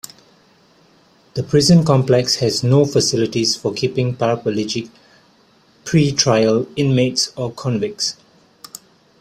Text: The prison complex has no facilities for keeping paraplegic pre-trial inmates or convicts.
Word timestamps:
The 1.35 1.43
prison 1.43 1.85
complex 1.85 2.37
has 2.37 2.63
no 2.63 2.85
facilities 2.85 3.55
for 3.55 3.71
keeping 3.71 4.15
paraplegic 4.15 4.89
pre-trial 5.85 6.65
inmates 6.75 7.31
or 7.37 7.51
convicts. 7.51 8.15